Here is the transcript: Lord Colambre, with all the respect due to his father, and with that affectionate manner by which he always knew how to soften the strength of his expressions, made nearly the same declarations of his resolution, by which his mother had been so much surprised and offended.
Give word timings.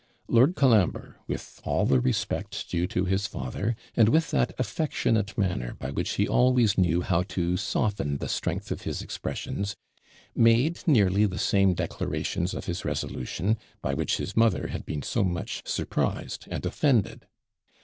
Lord 0.27 0.55
Colambre, 0.55 1.17
with 1.27 1.61
all 1.63 1.85
the 1.85 1.99
respect 2.01 2.67
due 2.67 2.87
to 2.87 3.05
his 3.05 3.27
father, 3.27 3.75
and 3.95 4.09
with 4.09 4.31
that 4.31 4.51
affectionate 4.57 5.37
manner 5.37 5.75
by 5.77 5.91
which 5.91 6.13
he 6.13 6.27
always 6.27 6.75
knew 6.75 7.01
how 7.03 7.21
to 7.21 7.55
soften 7.55 8.17
the 8.17 8.27
strength 8.27 8.71
of 8.71 8.81
his 8.81 9.03
expressions, 9.03 9.75
made 10.35 10.79
nearly 10.87 11.27
the 11.27 11.37
same 11.37 11.75
declarations 11.75 12.55
of 12.55 12.65
his 12.65 12.83
resolution, 12.83 13.59
by 13.79 13.93
which 13.93 14.17
his 14.17 14.35
mother 14.35 14.69
had 14.69 14.87
been 14.87 15.03
so 15.03 15.23
much 15.23 15.61
surprised 15.67 16.47
and 16.49 16.65
offended. 16.65 17.27